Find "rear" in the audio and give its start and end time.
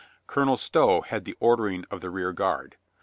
2.09-2.33